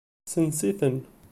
Senset-ten. 0.33 0.95